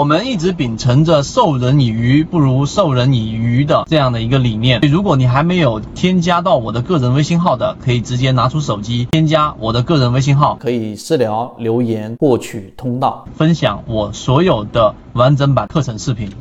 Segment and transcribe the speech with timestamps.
[0.00, 4.80] 我们一直秉承着授人以鱼不如授人以渔的这样的一个理念。
[4.80, 16.32] 如果你还没有添加到我的个人微信号的，可以直接拿出手机添加我的个人微信号，可以私聊留言获取通道，分享我所有的完整版课程视频。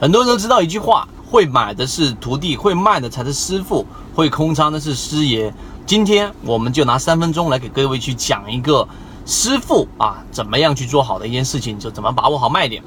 [0.00, 3.84] 很多人都知道一句话：会买的是徒弟，会卖的才是师傅，
[4.14, 5.52] 会空仓的是师爷。
[5.84, 8.88] 今天我们就拿三分钟来给各位去讲一个
[9.26, 12.82] 师傅啊，怎么样去做好的一件事情，就怎么把握好卖点。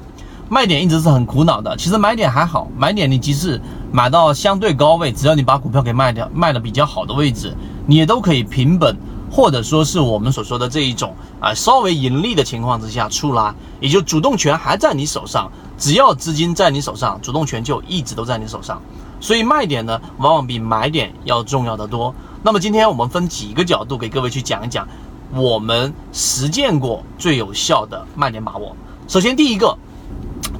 [0.50, 3.60] 卖点一直是很苦恼的，其实买点还好，买点你即使
[3.92, 7.54] 买到相对高位，只要你把股票给卖掉，卖的比较好的位置，
[7.86, 8.96] 你也都可以平本，
[9.30, 15.50] 或者说是我们所说的这一种啊稍微盈利的情况之下出来，也就主动权还在你手上。
[15.76, 18.80] 只要资金在你手上，主动权就一直都在你手上。
[19.20, 22.14] 所以卖点呢，往往比买点要重要的多。
[22.42, 24.88] 那么今天我们分几个角度给各位去讲一讲，
[25.34, 28.74] 我们实践过最有效的卖点把握。
[29.06, 29.76] 首先第一个，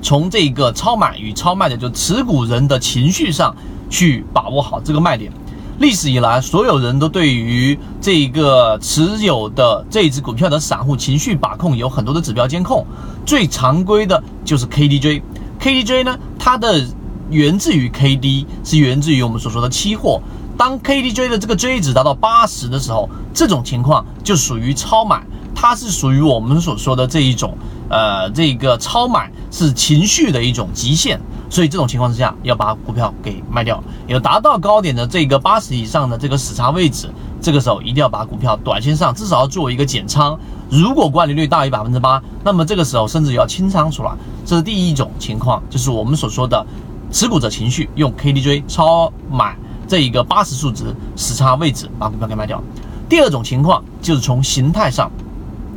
[0.02, 3.54] 从这个超买与超卖的就持股人的情绪上
[3.88, 5.32] 去把握好这个卖点。
[5.78, 12.84] 历史以来，所有人都对于这个持有的这一只股票的散户情绪把控有很多的指标监控。
[13.24, 16.84] 最常规的就是 KDJ，KDJ 呢，它的
[17.30, 20.20] 源自于 KD，是源自于我们所说的期货。
[20.58, 27.56] 当 KDJ 的这个 J 值达到八十的时候，这种情况就属于超买，它是属于我们所说的这一种，
[27.88, 31.20] 呃，这个超买是情绪的一种极限。
[31.48, 33.82] 所以这种情况之下，要把股票给卖掉。
[34.08, 37.08] 有达到高点的这个八十以上的这个死叉位置，
[37.40, 40.38] 这个时候一定要把股票短线上至少要做一个减仓。
[40.68, 44.10] 如果管理率大于百分之八，那么这个时候甚至要清仓出来。
[44.44, 46.66] 这是第一种情况，就是我们所说的
[47.10, 49.56] 持股者情绪用 KDJ 超买
[49.88, 52.62] 这一个八十数值死叉位置把股票给卖掉。
[53.08, 55.10] 第二种情况就是从形态上，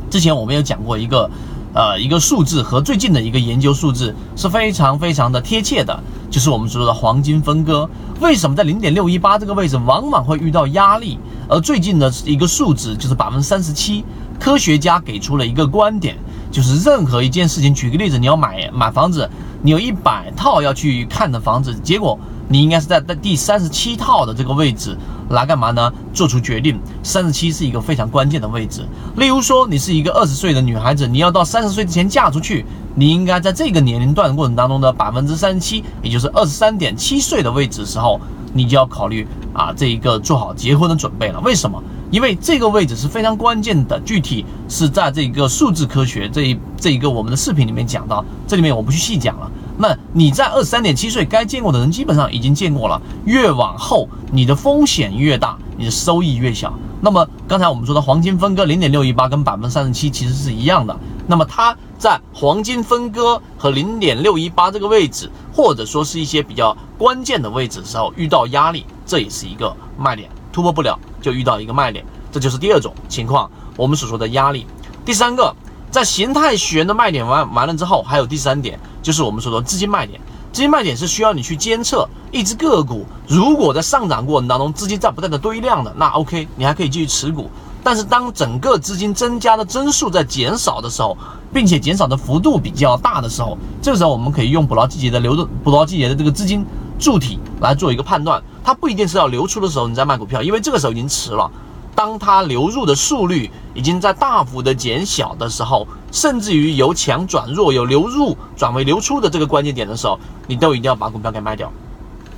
[0.08, 1.28] 之前我们有讲过一个。
[1.74, 5.98] 呃，一个数字和最近的一个研究数字是非常非常的贴切的，
[6.30, 7.88] 就是我们所说的黄金分割。
[8.20, 11.18] 为什么在零点六一八这个位置往往会遇到压力？
[11.48, 14.04] 而最近的一个数值就是百分之三十七。
[14.38, 16.14] 科学家给出了一个观点，
[16.50, 19.26] 就是任何一件事情，举个例子，你要买买房子，
[19.62, 24.96] 你有一百套要去看的房子，结果你应该是在在第三十七套的这个位置。
[25.30, 25.90] 来干嘛呢？
[26.12, 28.86] 做出决定，三十七是一个非常关键的位置。
[29.16, 38.20] 例如说，你是一个二十岁的女孩子，你要到三十岁之前嫁出去，你应该在这个年龄段过程当中的百分之三十七，也就是二十三点七岁的位置时候，
[38.52, 41.40] 你就要考虑啊，这一个做好结婚的准备了。
[41.40, 41.82] 为什么？
[42.10, 49.50] 因为这个位置是非常关键的，具体是在这个数字科学这一这一个我们的视频里面讲到，这里面我不去细讲了。
[49.78, 56.72] 那你在二十三点七岁该见过的人基本上已经见过了，越往后你的风险越大，你的收益越小。
[57.04, 60.96] 那么刚才我们说的黄金分割零点六一八跟百分之三十七其实是一样的。
[61.26, 74.64] 那么它在黄金分割和零点六一八这个位置，或者说是一些比较关键的位置的时候遇到压力，这也是一个卖点，突破不了就遇到一个卖点，这就是第二种情况，我们所说的压力。
[75.04, 75.52] 第三个，
[75.90, 78.78] 在形态学的卖点完完了之后，还有第三点。
[79.02, 80.20] 就是我们所说资金卖点，
[80.52, 87.50] 资金卖点是需要你去监测一只个股，如果在上涨过程当中资金在不断的堆量的，那 OK，你还可以继续持股。
[87.82, 91.16] 但是当整个资金增加的增速在减少的时候，
[91.52, 96.64] 并且减少的幅度比较大的时候，这个时候我们可以用捕捞季节的流动捕捞季节的这个资金
[96.98, 101.50] 柱体来做一个判断，它不一定是要流出的时候你再卖股票，因为这个时候已经迟了。
[101.94, 111.72] 当它流入的速率已经在大幅的减小的时候，甚至于由强转弱、由流入转为流出的这个关键点的时候，你都一定要把股票给卖掉。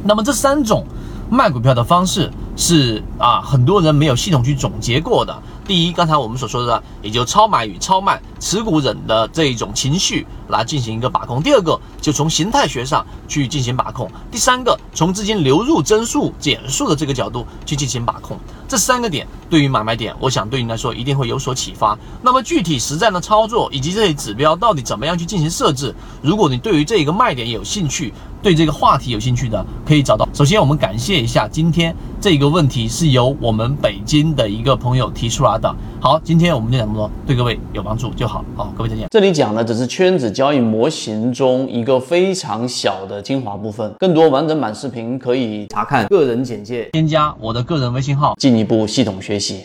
[0.02, 0.86] 那么这三种
[1.30, 5.42] 卖股票的方式是啊，很多人没有系统去总结过的。
[5.66, 11.42] 第一，刚才我们所说的，也就超买与超卖持股人的这一种情绪来进行一个把控。
[11.42, 14.10] 第二个，就从形态学上去进行把控。
[14.30, 18.38] 第三个，从资金流入增速减速的这个角度去进行把控。
[18.74, 21.96] 这三个点对于买卖点，我想对你来说一定会有所启发。
[22.22, 25.94] 那么具体实战的操作以及这些指标到底怎么样去进行设置？
[26.20, 28.12] 如果你对于这一个卖点有兴趣，
[28.42, 30.28] 对这个话题有兴趣的，可以找到。
[30.34, 35.72] 首先，我们感谢一下今天这个问题是由我们北京的一个朋友提出来的。
[36.00, 38.44] 好，今天我们就讲这么多，对各位有帮助就好。
[38.56, 39.06] 好，各位再见。
[39.10, 49.62] 这里讲的只是圈子交易模型中一个非常小的精华部分，更多完整版视频可以查看个人简介，添加我的个人微信号，进一步系统学习。